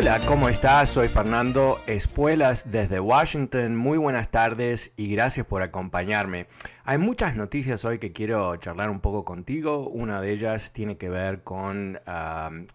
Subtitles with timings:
[0.00, 0.88] Hola, ¿cómo estás?
[0.88, 3.76] Soy Fernando Espuelas desde Washington.
[3.76, 6.46] Muy buenas tardes y gracias por acompañarme.
[6.84, 9.86] Hay muchas noticias hoy que quiero charlar un poco contigo.
[9.88, 12.00] Una de ellas tiene que ver con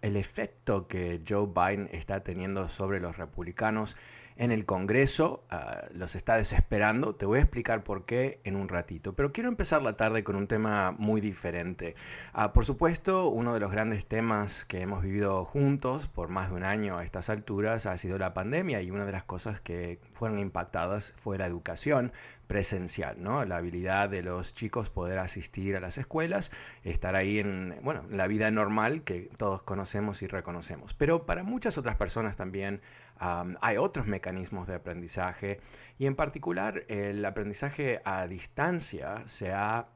[0.01, 3.97] el efecto que Joe Biden está teniendo sobre los republicanos
[4.37, 7.15] en el Congreso, uh, los está desesperando.
[7.15, 9.13] Te voy a explicar por qué en un ratito.
[9.13, 11.95] Pero quiero empezar la tarde con un tema muy diferente.
[12.33, 16.55] Uh, por supuesto, uno de los grandes temas que hemos vivido juntos por más de
[16.55, 19.99] un año a estas alturas ha sido la pandemia y una de las cosas que
[20.13, 22.11] fueron impactadas fue la educación
[22.47, 23.43] presencial, ¿no?
[23.45, 26.51] La habilidad de los chicos poder asistir a las escuelas,
[26.83, 30.93] estar ahí en, bueno, la vida normal que todos conocemos y reconocemos.
[30.93, 32.81] Pero para muchas otras personas también
[33.17, 35.59] hay otros mecanismos de aprendizaje
[35.97, 39.87] y en particular el aprendizaje a distancia se ha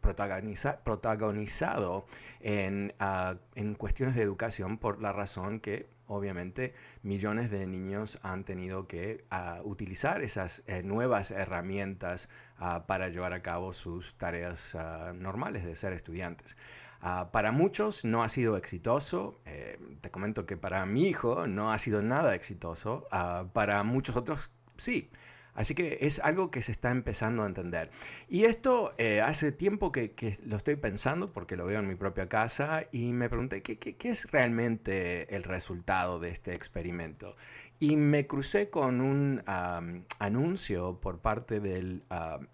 [0.00, 2.06] protagoniza protagonizado
[2.40, 8.44] en, uh, en cuestiones de educación por la razón que obviamente millones de niños han
[8.44, 12.28] tenido que uh, utilizar esas eh, nuevas herramientas
[12.60, 16.56] uh, para llevar a cabo sus tareas uh, normales de ser estudiantes.
[17.32, 21.78] para muchos no ha sido exitoso, eh, te comento que para mi hijo no ha
[21.78, 23.06] sido nada exitoso,
[23.54, 25.10] para muchos otros sí.
[25.54, 27.90] Así que es algo que se está empezando a entender.
[28.28, 31.94] Y esto eh, hace tiempo que, que, lo estoy pensando porque lo veo en mi
[31.94, 37.36] propia casa y me pregunté qué, qué, qué es realmente el resultado de este experimento.
[37.78, 39.42] Y me crucé con un
[40.18, 42.44] anuncio por parte del uh,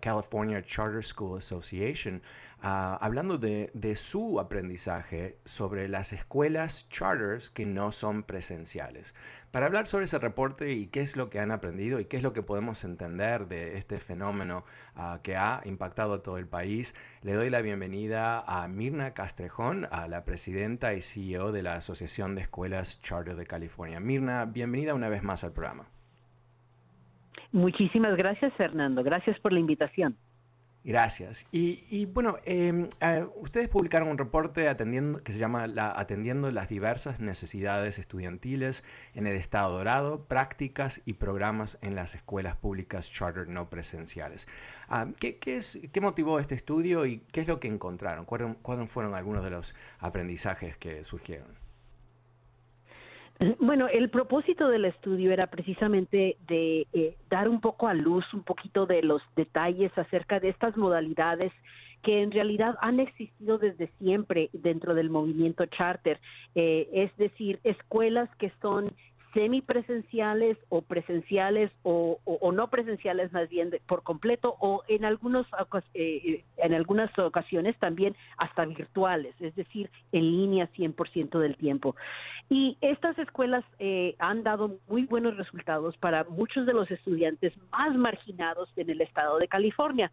[0.00, 2.20] California Charter School Association
[2.64, 9.14] uh, hablando de, su aprendizaje sobre las escuelas charters que no son presenciales.
[9.50, 12.22] Para hablar sobre ese reporte y qué es lo que han aprendido y qué es
[12.22, 14.64] lo que podemos entender de este fenómeno
[14.96, 19.86] uh, que ha impactado a todo el país, le doy la bienvenida a Mirna Castrejón,
[19.90, 24.00] a la presidenta y CEO de la Asociación de Escuelas Charter de California.
[24.00, 25.84] Mirna, bienvenida una vez más al programa.
[27.52, 29.04] Muchísimas gracias, Fernando.
[29.04, 30.16] Gracias por la invitación.
[30.84, 31.46] Gracias.
[31.50, 32.90] Y, y bueno, eh,
[33.36, 38.84] ustedes publicaron un reporte atendiendo, que se llama la, Atendiendo las diversas necesidades estudiantiles
[39.14, 44.46] en el Estado Dorado, prácticas y programas en las escuelas públicas charter no presenciales.
[45.18, 48.26] ¿qué, qué, es, ¿Qué motivó este estudio y qué es lo que encontraron?
[48.26, 51.63] ¿Cuáles fueron algunos de los aprendizajes que surgieron?
[53.58, 58.44] Bueno, el propósito del estudio era precisamente de eh, dar un poco a luz, un
[58.44, 61.52] poquito de los detalles acerca de estas modalidades
[62.02, 66.20] que en realidad han existido desde siempre dentro del movimiento charter,
[66.54, 68.92] eh, es decir, escuelas que son
[69.34, 72.18] semipresenciales o presenciales o,
[72.52, 75.46] no presenciales más bien de, por completo o en algunos
[75.92, 81.96] eh, en algunas ocasiones también hasta virtuales, es decir, en línea 100% del tiempo.
[82.48, 87.94] Y estas escuelas eh, han dado muy buenos resultados para muchos de los estudiantes más
[87.96, 90.12] marginados en el estado de California.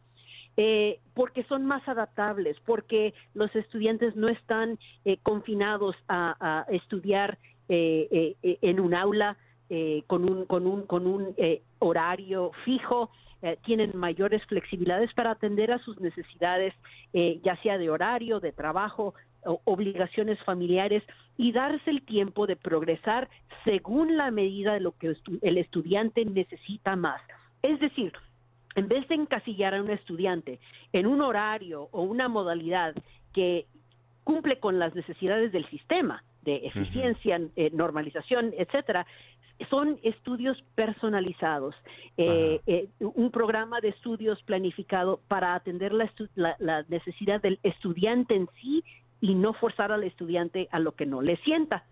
[0.58, 7.38] Eh, porque son más adaptables, porque los estudiantes no están eh, confinados a estudiar
[7.74, 9.38] eh, eh, en un aula
[9.74, 13.10] eh, con un, con un, con un eh, horario fijo,
[13.42, 16.74] eh, tienen mayores flexibilidades para atender a sus necesidades,
[17.14, 19.14] ya sea de horario, de trabajo,
[19.64, 21.04] obligaciones familiares
[21.38, 23.30] y darse el tiempo de progresar
[23.64, 27.22] según la medida de lo que el estudiante necesita más.
[27.62, 28.12] Es decir,
[28.76, 30.60] en vez de encasillar a un estudiante
[30.92, 32.94] en un horario o una modalidad
[33.34, 33.66] que
[34.26, 37.40] cumple con las necesidades del sistema, de eficiencia,
[37.72, 39.06] normalización, etcétera,
[39.70, 41.76] son estudios personalizados,
[42.18, 48.84] eh, eh, un programa de estudios planificado para atender la, necesidad del estudiante en sí
[49.20, 51.84] y no forzar al estudiante a lo que no le sienta.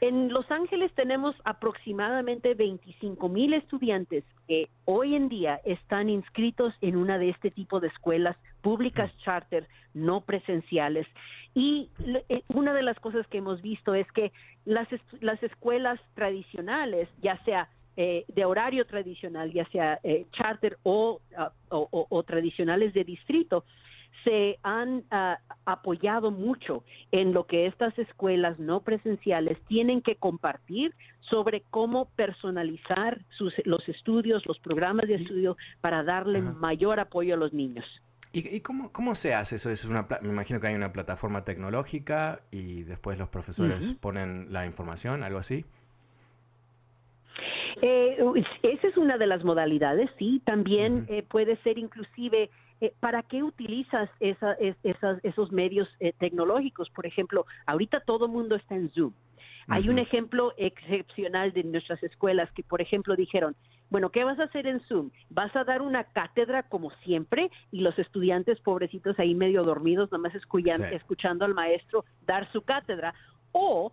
[0.00, 6.96] En Los Ángeles tenemos aproximadamente 25 mil estudiantes que hoy en día están inscritos en
[6.96, 11.06] una de este tipo de escuelas públicas charter no presenciales.
[11.54, 11.90] Y
[12.28, 14.32] eh, una de las cosas que hemos visto es que
[14.64, 14.88] las,
[15.20, 22.06] las escuelas tradicionales, ya sea eh, de horario tradicional, ya sea eh, charter ah, o,
[22.08, 23.64] o, tradicionales de distrito,
[24.22, 30.94] se han ah, apoyado mucho en lo que estas escuelas no presenciales tienen que compartir
[31.22, 37.36] sobre cómo personalizar sus, los estudios, los programas de estudio para darle mayor apoyo a
[37.36, 37.84] los niños.
[38.32, 39.70] ¿Y, cómo, cómo, se hace eso?
[39.70, 44.66] Es una, me imagino que hay una plataforma tecnológica y después los profesores ponen la
[44.66, 45.64] información, algo así.
[47.80, 48.18] Eh,
[48.62, 50.42] esa es una de las modalidades, sí.
[50.44, 54.56] También eh, puede ser inclusive eh, ¿para qué utilizas esa,
[55.22, 56.88] esos medios eh, tecnológicos?
[56.90, 59.12] Por ejemplo, ahorita todo el mundo está en Zoom.
[59.70, 63.54] Hay un ejemplo excepcional de nuestras escuelas que, por ejemplo, dijeron,
[63.90, 65.10] bueno, ¿qué vas a hacer en Zoom?
[65.30, 70.34] ¿Vas a dar una cátedra como siempre y los estudiantes pobrecitos ahí medio dormidos, nomás
[70.34, 73.14] escuchando al maestro dar su cátedra?
[73.52, 73.92] ¿O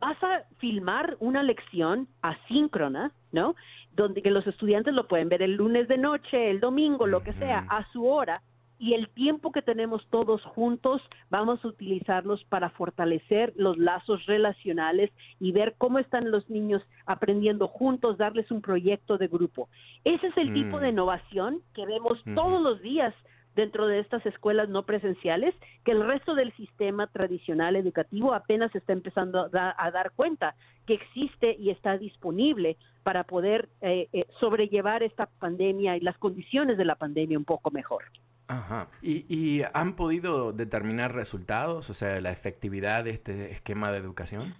[0.00, 3.54] vas a filmar una lección asíncrona, ¿no?
[3.92, 7.32] Donde que los estudiantes lo pueden ver el lunes de noche, el domingo, lo que
[7.34, 8.42] sea, a su hora,
[8.78, 15.10] y el tiempo que tenemos todos juntos vamos a utilizarlos para fortalecer los lazos relacionales
[15.40, 19.68] y ver cómo están los niños aprendiendo juntos, darles un proyecto de grupo.
[20.04, 20.90] Ese es el tipo de mm.
[20.90, 23.14] innovación que vemos todos los días
[23.54, 28.92] dentro de estas escuelas no presenciales que el resto del sistema tradicional educativo apenas está
[28.92, 30.54] empezando a, dar cuenta
[30.86, 36.76] que existe y está disponible para poder eh, eh, sobrellevar esta pandemia y las condiciones
[36.76, 38.04] de la pandemia un poco mejor.
[38.48, 38.88] Ajá.
[39.02, 44.54] ¿Y, ¿Y han podido determinar resultados, o sea, la efectividad de este esquema de educación?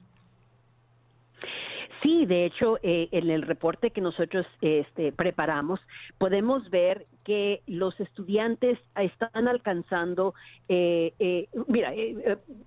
[2.02, 5.80] Sí, de hecho, eh, en el reporte que nosotros este, preparamos,
[6.18, 10.34] podemos ver que los estudiantes están alcanzando,
[10.68, 11.92] eh, eh, mira,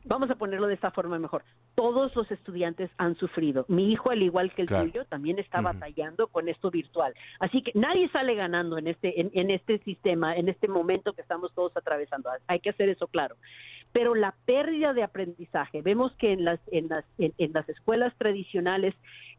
[0.03, 1.43] vamos a ponerlo de esta forma mejor,
[1.75, 3.65] todos los estudiantes han sufrido.
[3.69, 7.13] Mi hijo, al igual que el tuyo, también está batallando con esto virtual.
[7.39, 11.53] Así que nadie sale ganando en este, en este sistema, en este momento que estamos
[11.53, 12.29] todos atravesando.
[12.47, 13.37] Hay que hacer eso claro
[13.91, 18.93] pero la pérdida de aprendizaje, vemos que en las, en las, en, las escuelas tradicionales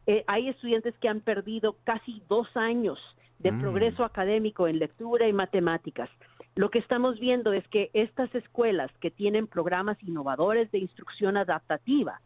[0.07, 2.99] eh, hay estudiantes que han perdido casi dos años
[3.41, 3.61] de mm.
[3.61, 6.09] progreso académico en lectura y matemáticas.
[6.55, 12.19] Lo que estamos viendo es que estas escuelas que tienen programas innovadores de instrucción adaptativa,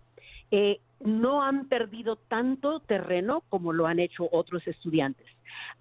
[0.51, 5.25] eh, no han perdido tanto terreno como lo han hecho otros estudiantes.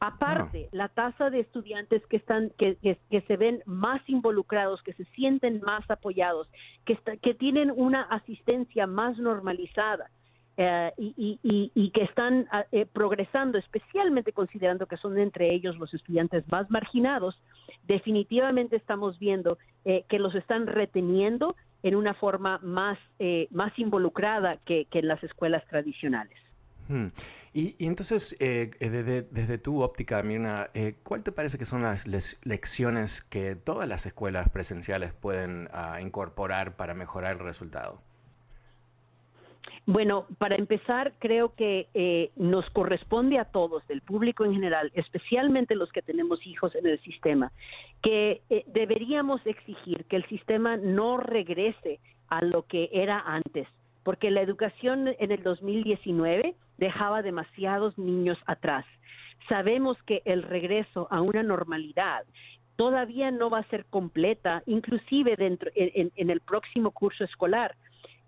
[0.00, 5.04] Aparte, la tasa de estudiantes que están, que, que, se ven más involucrados, que se
[5.16, 6.48] sienten más apoyados,
[6.84, 10.10] que, que tienen una asistencia más normalizada,
[10.56, 15.76] eh, y, y, y, que están ah, eh, progresando, especialmente considerando que son entre ellos
[15.78, 17.40] los estudiantes más marginados,
[17.86, 22.98] definitivamente estamos viendo eh, que los están reteniendo en una forma más,
[23.50, 26.38] más involucrada que, que en las escuelas tradicionales.
[26.88, 27.08] Hmm.
[27.52, 31.82] Y, entonces, eh, eh, desde, desde, tu óptica, Mirna, eh, ¿cuál te parece que son
[31.82, 32.06] las
[32.44, 38.02] lecciones que todas las escuelas presenciales pueden ah, incorporar para mejorar el resultado?
[39.86, 45.92] Bueno, para empezar, creo que nos corresponde a todos, del público en general, especialmente los
[45.92, 47.52] que tenemos hijos en el sistema,
[48.02, 53.68] que deberíamos exigir que el sistema no regrese a lo que era antes
[54.04, 58.84] porque la educación en el 2019 dejaba demasiados niños atrás.
[59.48, 62.24] Sabemos que el regreso a una normalidad
[62.76, 67.74] todavía no va a ser completa, inclusive dentro en, el próximo curso escolar.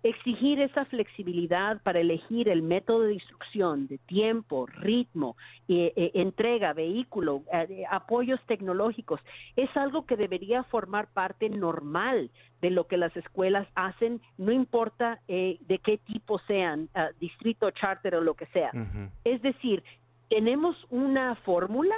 [0.07, 5.35] Exigir esa flexibilidad para elegir el método de instrucción, de tiempo, ritmo,
[5.67, 9.19] eh, eh, entrega, vehículo, eh, apoyos tecnológicos,
[9.57, 15.19] es algo que debería formar parte normal de lo que las escuelas hacen, no importa
[15.27, 18.71] de qué tipo sean, ah, distrito, charter o lo que sea.
[19.25, 19.83] Es decir,
[20.29, 21.95] tenemos una fórmula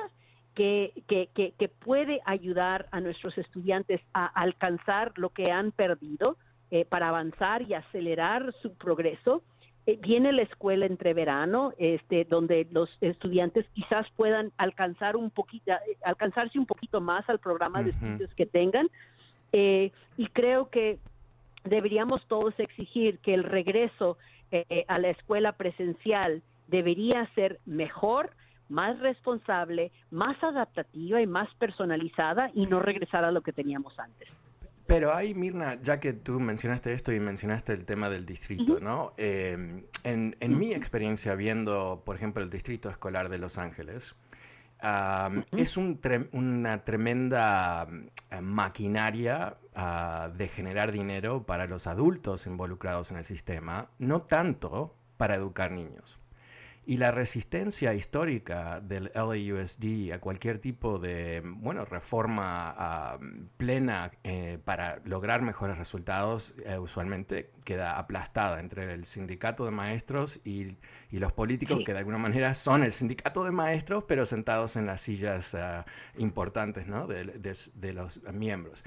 [0.56, 6.38] que, que, que, puede ayudar a nuestros estudiantes a alcanzar lo que han perdido,
[6.72, 9.42] eh, para avanzar y acelerar su progreso.
[9.86, 15.72] Eh, viene la escuela entre verano, este, donde los estudiantes quizás puedan alcanzar un poquito,
[16.04, 18.88] alcanzarse un poquito más al programa de estudios que tengan.
[19.52, 21.00] Eh, y creo que
[21.64, 24.18] deberíamos todos exigir que el regreso
[24.52, 28.32] eh, a la escuela presencial debería ser mejor,
[28.68, 34.28] más responsable, más adaptativa y más personalizada y no regresar a lo que teníamos antes.
[34.90, 39.14] Pero hay, Mirna, ya que tú mencionaste esto y mencionaste el tema del distrito, ¿no?
[39.18, 44.16] Em, en, mi experiencia viendo, por ejemplo, el distrito escolar de Los Ángeles,
[45.52, 47.88] es una tremenda
[48.32, 54.96] eh, maquinaria ah, de generar dinero para los adultos involucrados en el sistema, no tanto
[55.18, 56.19] para educar niños.
[56.86, 63.20] Y la resistencia histórica del LAUSD a cualquier tipo de, bueno, reforma ah,
[63.58, 70.40] plena eh, para lograr mejores resultados eh, usualmente queda aplastada entre el sindicato de maestros
[70.44, 70.78] y,
[71.12, 75.02] los políticos que de alguna manera son el sindicato de maestros, pero sentados en las
[75.02, 75.86] sillas ah,
[76.18, 77.08] importantes ¿no?
[77.08, 78.84] de los miembros.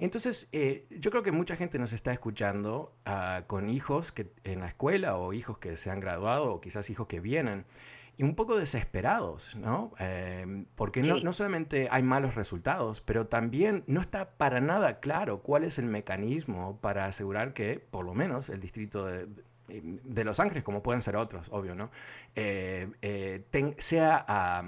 [0.00, 4.60] Entonces, eh, yo creo que mucha gente nos está escuchando ah, con hijos que, en
[4.60, 7.64] la escuela o hijos que se han graduado o quizás hijos que vienen
[8.16, 9.92] y un poco desesperados, ¿no?
[9.98, 15.40] Em, porque no, no, solamente hay malos resultados, pero también no está para nada claro
[15.40, 19.26] cuál es el mecanismo para asegurar que, por lo menos, el distrito de,
[19.70, 21.90] de Los Ángeles, como pueden ser otros, obvio, ¿no?
[22.34, 24.64] Eh, eh, sea ah,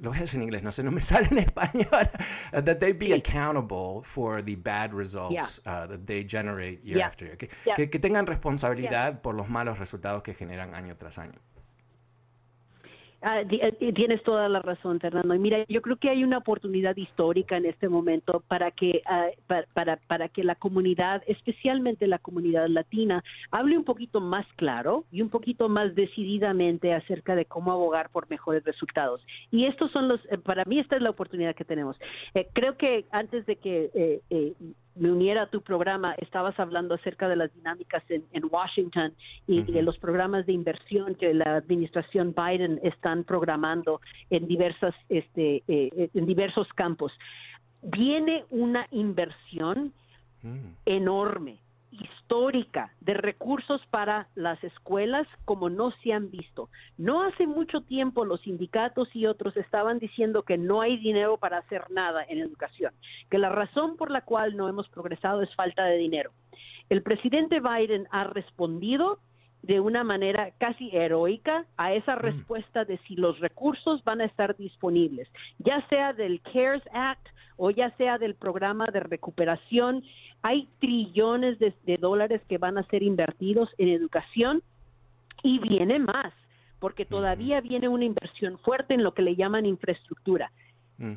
[0.00, 2.10] lo voy a decir en inglés, no sé, no me sale en español,
[2.52, 7.26] uh, that they be accountable for the bad results uh, that they generate year after
[7.26, 7.36] year.
[7.36, 11.38] Que, que, tengan responsabilidad por los malos resultados que generan año tras año.
[13.22, 15.34] Ah, eh, tienes toda la razón, Fernando.
[15.34, 19.26] Y mira, yo creo que hay una oportunidad histórica en este momento para que ah,
[19.46, 25.20] para, para, que la comunidad, especialmente la comunidad latina, hable un poquito más claro y
[25.20, 29.20] un poquito más decididamente acerca de cómo abogar por mejores resultados.
[29.50, 31.98] Y estos son los, eh, para mí esta es la oportunidad que tenemos.
[32.32, 34.22] Eh, creo que antes de que
[35.00, 39.14] me uniera a tu programa, estabas hablando acerca de las dinámicas en, Washington
[39.46, 45.62] y, de los programas de inversión que la administración Biden están programando en diversas, este,
[45.68, 47.12] eh, en diversos campos.
[47.82, 49.94] Viene una inversión
[50.42, 50.66] mm.
[50.84, 51.58] enorme
[51.90, 56.68] histórica de recursos para las escuelas como no se han visto.
[56.96, 61.58] No hace mucho tiempo los sindicatos y otros estaban diciendo que no hay dinero para
[61.58, 62.92] hacer nada en educación,
[63.30, 66.30] que la razón por la cual no hemos progresado es falta de dinero.
[66.88, 69.18] El presidente Biden ha respondido
[69.62, 72.18] de una manera casi heroica a esa mm.
[72.18, 75.28] respuesta de si los recursos van a estar disponibles,
[75.58, 80.02] ya sea del CARES Act o ya sea del programa de recuperación
[80.42, 84.62] hay trillones de, dólares que van a ser invertidos en educación
[85.42, 86.32] y viene más,
[86.78, 90.50] porque todavía viene una inversión fuerte en lo que le llaman infraestructura.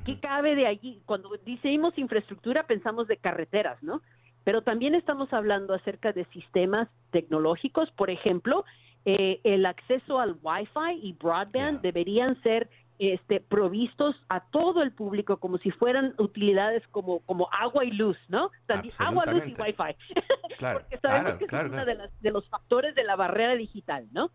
[0.05, 1.01] ¿Qué cabe de allí?
[1.05, 4.01] Cuando decimos infraestructura pensamos de carreteras, ¿no?
[4.45, 8.63] Pero también estamos hablando acerca de sistemas tecnológicos, por ejemplo,
[9.03, 12.69] eh, el acceso al Wi-Fi y broadband deberían ser
[12.99, 18.17] este, provistos a todo el público como si fueran utilidades como, como agua y luz,
[18.27, 18.51] ¿no?
[18.99, 19.95] agua, luz y wifi.
[20.59, 24.29] Porque sabemos que es uno de, de los factores de la barrera digital, ¿no?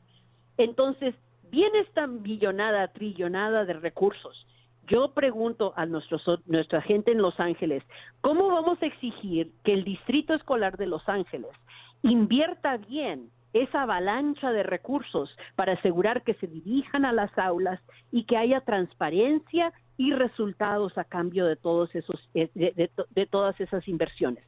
[0.56, 1.14] Entonces,
[1.50, 4.46] viene esta millonada, trillonada de recursos.
[4.88, 7.82] Yo pregunto a nuestros, nuestra gente en Los Ángeles,
[8.22, 11.50] ¿cómo vamos a exigir que el Distrito Escolar de Los Ángeles
[12.02, 17.80] invierta bien esa avalancha de recursos para asegurar que se dirijan a las aulas
[18.12, 23.86] y que haya transparencia y resultados a cambio de todos esos eh, de, todas esas
[23.88, 24.44] inversiones.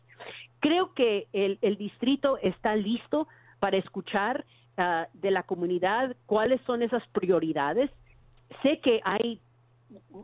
[0.61, 3.27] Creo que el, distrito está listo
[3.59, 4.45] para escuchar
[4.77, 7.91] ah, de la comunidad cuáles son esas prioridades.
[8.63, 9.41] Sé que hay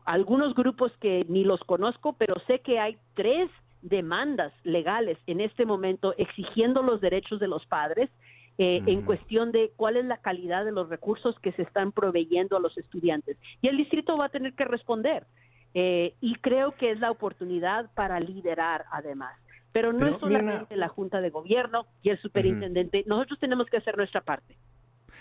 [0.04, 3.50] algunos grupos que ni los conozco, pero sé que hay tres
[3.82, 8.10] demandas legales en este momento exigiendo los derechos de los padres
[8.58, 12.56] eh, en cuestión de cuál es la calidad de los recursos que se están proveyendo
[12.56, 13.36] a los estudiantes.
[13.60, 15.26] Y el distrito va a tener que responder.
[15.74, 19.38] Eh, y creo que es la oportunidad para liderar además.
[19.72, 23.04] Pero no es solamente la Junta de Gobierno y el superintendente.
[23.06, 24.56] Nosotros tenemos que hacer nuestra parte.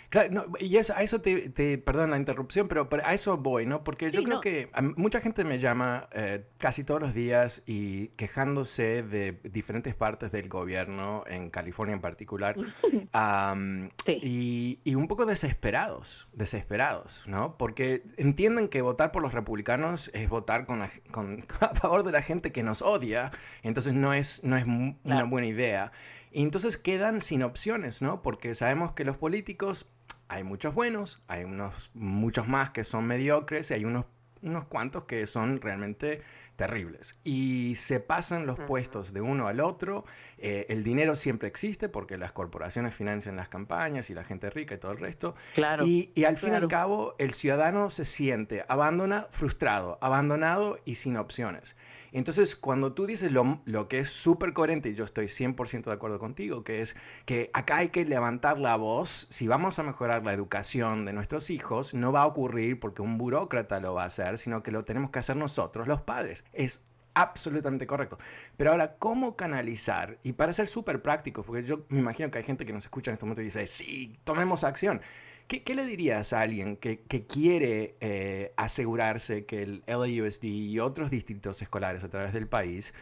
[0.09, 3.83] Claro, y eso, a eso te, te, perdón la interrupción, pero, a eso voy, ¿no?
[3.83, 9.03] Porque yo creo que mucha gente me llama eh, casi todos los días y quejándose
[9.03, 12.55] de diferentes partes del gobierno, en California en particular,
[14.21, 17.57] y, y, un poco desesperados, desesperados, ¿no?
[17.57, 22.21] Porque entienden que votar por los republicanos es votar con, con a favor de la
[22.21, 23.31] gente que nos odia,
[23.63, 25.91] entonces no es, no es una buena idea.
[26.31, 28.21] Y entonces quedan sin opciones, ¿no?
[28.21, 29.89] Porque sabemos que los políticos,
[30.27, 34.05] hay muchos buenos, hay unos muchos más que son mediocres y hay unos,
[34.41, 36.22] unos cuantos que son realmente
[36.55, 37.17] terribles.
[37.24, 40.05] Y se pasan los puestos de uno al otro.
[40.38, 44.75] Eh, el dinero siempre existe porque las corporaciones financian las campañas y la gente rica
[44.75, 45.36] y todo el resto.
[45.53, 45.86] Claro.
[45.86, 50.96] Y, y al fin y al cabo, el ciudadano se siente abandonado, frustrado, abandonado y
[50.96, 51.75] sin opciones.
[52.15, 56.17] Entonces, cuando tú dices lo, que es súper coherente, y yo estoy 100% de acuerdo
[56.17, 56.95] contigo, que es
[57.25, 61.50] que acá hay que levantar la voz, si vamos a mejorar la educación de nuestros
[61.50, 64.86] hijos, no va a ocurrir porque un burócrata lo va a hacer, sino que lo
[64.86, 66.45] tenemos que hacer nosotros, los padres.
[66.53, 66.81] Es
[67.15, 68.17] absolutamente correcto.
[68.55, 70.17] Pero ahora, ¿cómo canalizar?
[70.24, 73.12] Y para ser súper práctico, porque yo me imagino que hay gente que nos escucha
[73.12, 75.01] en este momento y dice, sí, tomemos acción.
[75.47, 76.97] ¿Qué, le dirías a alguien que,
[77.27, 82.93] quiere eh, asegurarse que el LAUSD y otros distritos escolares a través del país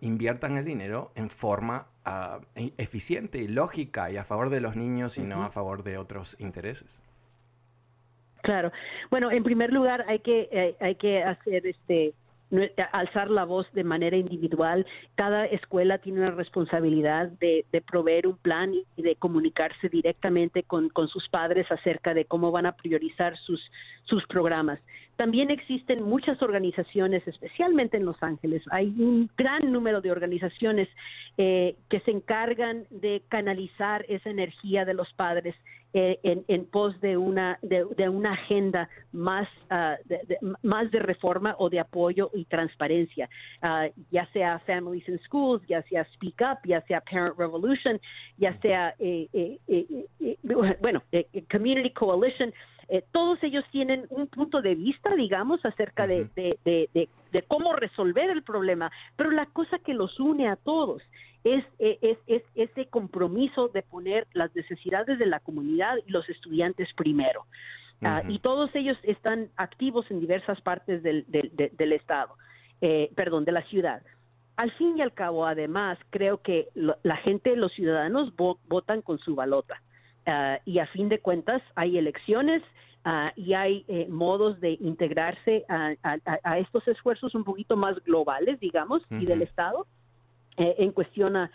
[0.00, 1.86] inviertan el dinero en forma
[2.56, 5.96] e, eficiente y lógica y a favor de los niños y no a favor de
[5.96, 7.00] otros intereses?
[8.42, 8.72] Claro.
[9.10, 12.12] Bueno, en primer lugar hay que eh, hay que hacer este
[12.92, 14.86] alzar la voz de manera individual.
[15.14, 21.28] Cada escuela tiene una responsabilidad de, proveer un plan y de comunicarse directamente con, sus
[21.28, 23.60] padres acerca de cómo van a priorizar sus,
[24.04, 24.78] sus programas.
[25.16, 28.62] También existen muchas organizaciones, especialmente en Los Ángeles.
[28.70, 30.88] Hay un gran número de organizaciones
[31.38, 35.54] eh, que se encargan de canalizar esa energía de los padres
[35.94, 41.68] eh, en, pos de una de, una agenda más ah, de, más de reforma o
[41.68, 43.28] de apoyo y transparencia.
[43.60, 48.00] Ah, ya sea Families in Schools ya sea Speak Up ya sea Parent Revolution
[48.38, 50.38] ya sea eh, eh,
[50.80, 51.02] bueno
[51.50, 52.52] Community Coalition
[53.12, 58.90] todos ellos tienen un punto de vista, digamos, acerca de, de, cómo resolver el problema,
[59.16, 61.02] pero la cosa que los une a todos
[61.44, 66.88] es, es, es, ese compromiso de poner las necesidades de la comunidad y los estudiantes
[66.94, 67.46] primero.
[68.04, 72.34] Ah, y todos ellos están activos en diversas partes del, del, Estado,
[72.80, 74.02] eh, perdón, de la ciudad.
[74.56, 79.36] Al fin y al cabo, además, creo que la gente, los ciudadanos votan con su
[79.36, 79.80] balota.
[80.24, 82.62] Ah, y a fin de cuentas hay elecciones
[83.04, 85.94] ah, y hay eh, modos de integrarse a,
[86.44, 89.86] a, estos esfuerzos un poquito más globales, digamos, y del Estado
[90.58, 91.50] eh, en cuestión a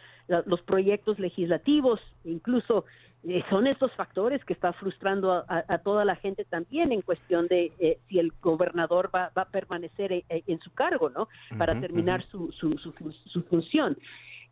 [0.46, 2.84] los proyectos legislativos, incluso
[3.24, 7.72] eh, son estos factores que está frustrando a, toda la gente también en cuestión de
[8.10, 11.30] si el gobernador va, a permanecer en, su cargo, ¿no?
[11.58, 13.98] Para terminar su, su, su, función.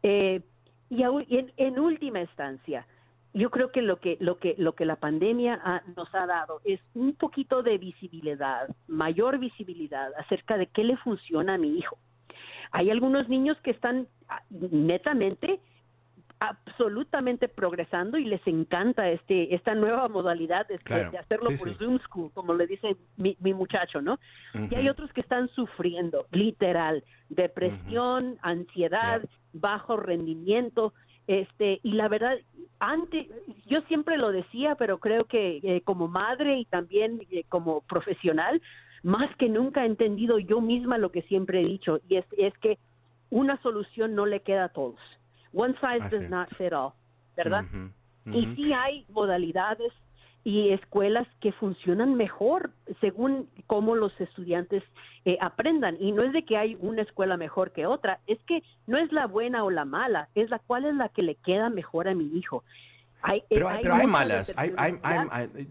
[0.02, 1.04] y
[1.58, 2.88] en, última instancia,
[3.36, 6.80] yo creo que lo que lo que lo que la pandemia nos ha dado es
[6.94, 11.98] un poquito de visibilidad, mayor visibilidad acerca de qué le funciona a mi hijo.
[12.72, 15.60] Hay algunos niños que están ah, netamente
[16.40, 20.76] absolutamente progresando y les encanta este esta nueva modalidad de,
[21.18, 24.18] hacerlo por Zoom School, como le dice mi, muchacho, ¿no?
[24.54, 29.22] Y hay otros que están sufriendo, literal, depresión, ansiedad,
[29.52, 30.94] bajo rendimiento,
[31.28, 32.38] este y la verdad
[32.80, 33.28] antes
[33.68, 38.62] yo siempre lo decía, pero creo que eh, como madre y también eh, como profesional
[39.06, 42.58] más que nunca he entendido yo misma lo que siempre he dicho, y es, es
[42.58, 42.80] que
[43.30, 45.00] una solución no le queda a todos.
[45.54, 46.94] One size does not fit all,
[47.38, 47.66] ¿verdad?
[48.26, 49.94] Y sí hay modalidades
[50.46, 52.70] y escuelas que funcionan mejor
[53.02, 54.84] según cómo los estudiantes
[55.26, 55.98] eh, aprendan.
[56.00, 59.12] Y no es de que hay una escuela mejor que otra, es que no es
[59.12, 62.14] la buena o la mala, es la cual es la que le queda mejor a
[62.14, 62.64] mi hijo.
[63.34, 64.72] Eh, pero, hay, pero hay malas, hay,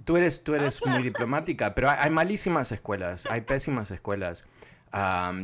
[0.05, 4.45] tú eres, tú eres muy diplomática, pero hay, malísimas escuelas, hay pésimas escuelas.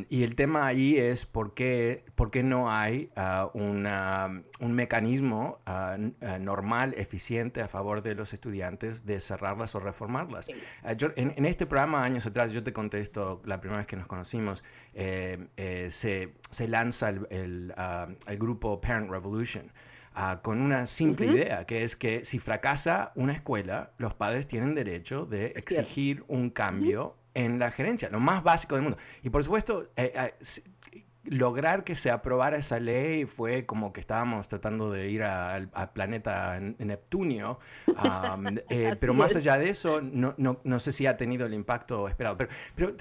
[0.09, 5.59] Y el tema ahí es por qué, por qué no hay uh, una, un mecanismo
[5.67, 10.49] uh, normal, eficiente a favor de los estudiantes de cerrarlas o reformarlas.
[10.97, 14.63] Yo, en, este programa, años atrás, yo te contesto, la primera vez que nos conocimos,
[14.95, 17.75] eh, eh, se, se, lanza el, el,
[18.27, 19.73] el grupo Parent Revolution.
[20.13, 24.75] Ah, con una simple idea, que es que si fracasa una escuela, los padres tienen
[24.75, 28.99] derecho de exigir un cambio en la gerencia, lo más básico del mundo.
[29.23, 30.63] Y por supuesto, eh, eh,
[31.25, 36.59] lograr que se aprobara esa ley fue como que estábamos tratando de ir al planeta
[36.61, 37.59] Neptunio,
[38.71, 42.09] eh, pero más allá de eso, no, no, no, sé si ha tenido el impacto
[42.09, 42.37] esperado.
[42.37, 42.95] Pero, pero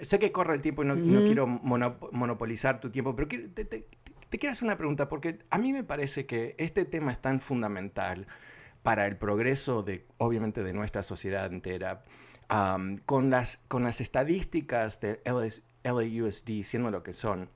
[0.00, 4.52] sé que corre el tiempo y no, quiero monopolizar tu tiempo, pero te, te quiero
[4.52, 8.26] hacer una pregunta, porque a mí me parece que este tema es tan fundamental
[8.82, 12.04] para el progreso de, obviamente, de nuestra sociedad entera.
[12.48, 15.20] Con, las, con las estadísticas de
[15.84, 17.48] LAUSD siendo lo que son,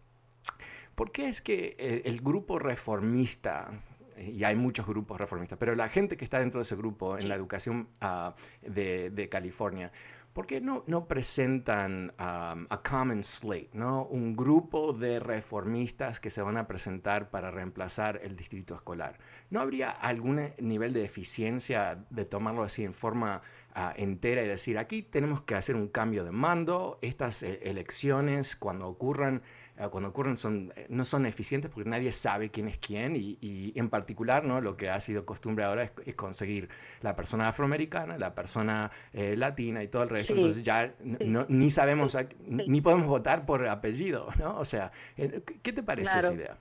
[0.95, 3.71] ¿por qué es que eh, el, grupo reformista,
[4.19, 7.29] y hay muchos grupos reformistas, pero la gente que está dentro de ese grupo en
[7.29, 9.93] la educación ah, de, de, California,
[10.33, 14.05] ¿por qué no, no presentan um, a common slate, ¿no?
[14.05, 19.19] un grupo de reformistas que se van a presentar para reemplazar el distrito escolar?
[19.51, 23.43] ¿No habría algún nivel de eficiencia de tomarlo así en forma
[23.77, 28.57] uh, entera y decir, aquí tenemos que hacer un cambio de mando, estas eh, elecciones
[28.57, 29.43] cuando ocurran
[29.81, 33.73] Ah, cuando ocurren son, eh, no son eficientes porque nadie sabe quién es quién y,
[33.75, 34.61] en particular ¿no?
[34.61, 36.69] lo que ha sido costumbre ahora es, conseguir
[37.01, 40.35] la persona afroamericana, la persona eh, latina y todo el resto.
[40.35, 42.15] Entonces ya ni sabemos,
[42.47, 44.59] ni podemos votar por apellido, ¿no?
[44.59, 46.59] O sea, eh, ¿qué te parece esa idea?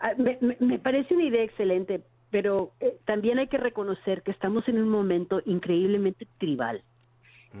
[0.00, 2.00] Ah, me, me, parece una idea excelente,
[2.34, 2.72] pero
[3.04, 6.82] también hay que reconocer que estamos en un momento increíblemente tribal.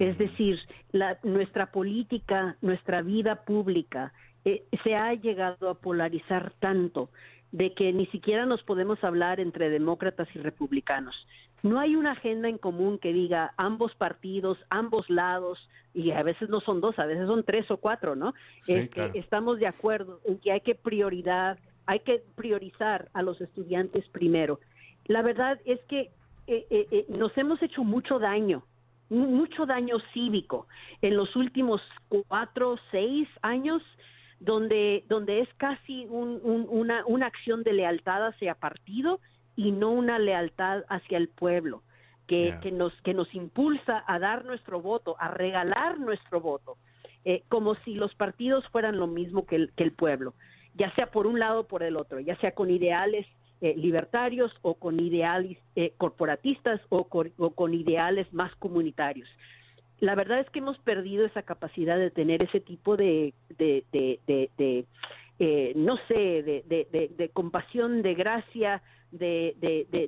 [0.00, 0.58] Es decir,
[0.90, 4.12] la, nuestra política, nuestra vida pública
[4.44, 7.10] eh, se ha llegado a polarizar tanto
[7.52, 11.14] de que ni siquiera nos podemos hablar entre demócratas y republicanos.
[11.62, 16.48] No hay una agenda en común que diga ambos partidos, ambos lados, y a veces
[16.48, 18.34] no son dos, a veces son tres o cuatro, ¿no?
[18.66, 24.08] Este, estamos de acuerdo en que hay que prioridad, hay que priorizar a los estudiantes
[24.08, 24.60] primero.
[25.06, 26.10] La verdad es que
[26.46, 28.64] eh, eh, nos hemos hecho mucho daño
[29.10, 30.66] mucho daño cívico
[31.02, 33.82] en los últimos cuatro, seis años,
[34.40, 39.20] donde, donde es casi una, una acción de lealtad hacia partido
[39.56, 41.82] y no una lealtad hacia el pueblo,
[42.26, 46.76] que, que, nos, que nos impulsa a dar nuestro voto, a regalar nuestro voto,
[47.24, 50.34] eh, como si los partidos fueran lo mismo que el, que el pueblo,
[50.74, 53.26] ya sea por un lado o por el otro, ya sea con ideales
[53.60, 59.28] eh, libertarios o con ideales eh, corporatistas o con, ideales más comunitarios.
[60.00, 64.84] La verdad es que hemos perdido esa capacidad de tener ese tipo de, de, de,
[65.38, 68.82] eh, no sé, de, compasión, de gracia,
[69.12, 69.56] de,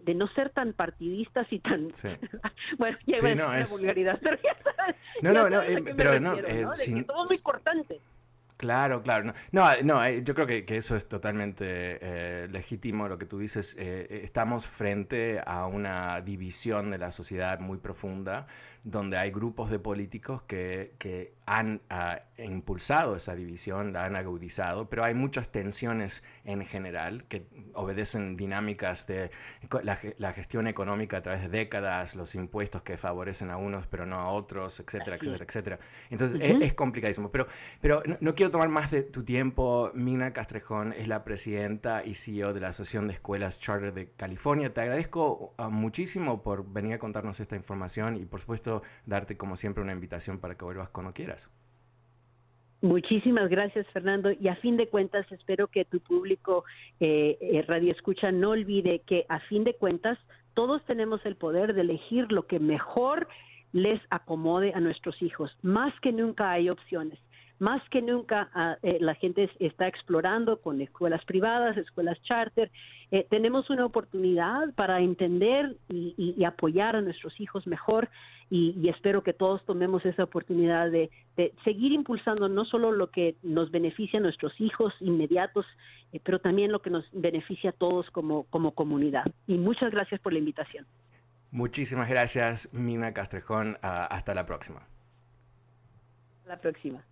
[0.05, 1.93] de, no ser tan partidistas y tan
[2.79, 3.71] bueno sí, no, es...
[3.71, 4.39] vulgaridad pero
[5.23, 5.61] no no no,
[5.97, 7.05] pero no, Sin...
[7.05, 8.01] todo muy cortante
[8.57, 9.35] Claro, claro.
[9.53, 11.67] No, no, eh, yo creo que, eso es totalmente
[12.01, 13.77] eh, legítimo lo que tú dices.
[13.79, 18.47] Eh, estamos frente a una división de la sociedad muy profunda
[18.87, 24.89] donde hay grupos de políticos que, que han ah, impulsado esa división, la han agudizado,
[24.89, 29.31] pero hay muchas tensiones en general que obedecen dinámicas de
[29.83, 34.21] la, gestión económica a través de décadas, los impuestos que favorecen a unos pero no
[34.21, 35.79] a otros, etcétera, etcétera, etcétera.
[36.11, 37.31] Entonces es, complicadísimo.
[37.31, 37.47] Pero,
[37.81, 39.91] pero no, quiero tomar más de tu tiempo.
[39.95, 44.73] Mina Castrejón es la presidenta y CEO de la Asociación de Escuelas Charter de California.
[44.73, 49.57] Te agradezco ah, muchísimo por venir a contarnos esta información y por supuesto darte como
[49.57, 51.51] siempre una invitación para que vuelvas cuando quieras.
[52.83, 54.31] Muchísimas gracias, Fernando.
[54.31, 56.65] Y a fin de cuentas, espero que tu público
[57.01, 60.19] eh, eh, Radio Escucha no olvide que a fin de cuentas
[60.55, 63.29] todos tenemos el poder de elegir lo que mejor
[63.73, 65.57] les acomode a nuestros hijos.
[65.63, 67.19] Más que nunca hay opciones
[67.59, 72.71] más que nunca ah, eh, la gente está explorando con escuelas privadas, escuelas charter.
[73.11, 78.09] Eh, tenemos una oportunidad para entender y, apoyar a nuestros hijos mejor
[78.49, 81.11] y, espero que todos tomemos esa oportunidad de,
[81.65, 85.67] seguir impulsando no solo lo que nos beneficia a nuestros hijos inmediatos,
[86.13, 89.25] eh, pero también lo que nos beneficia a todos como, como comunidad.
[89.47, 90.87] Y muchas gracias por la invitación.
[91.51, 93.79] Muchísimas gracias, Mina Castrejón.
[93.83, 94.87] Ah, hasta la próxima.
[96.39, 97.05] Hasta la próxima.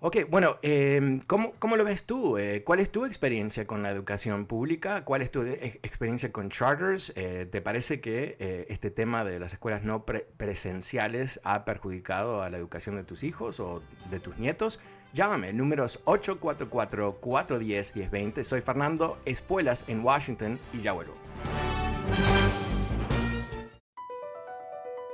[0.00, 2.36] Ok, bueno, eh, ¿cómo, lo ves tú?
[2.36, 5.04] Eh, ¿Cuál es tu experiencia con la educación pública?
[5.04, 7.14] ¿Cuál es tu experiencia con charters?
[7.16, 12.50] Eh, ¿Te parece que eh, este tema de las escuelas no presenciales ha perjudicado a
[12.50, 14.80] la educación de tus hijos o de tus nietos?
[15.14, 18.44] Llámame, el número es 844-410-1020.
[18.44, 21.14] Soy Fernando Espuelas en Washington y ya vuelvo.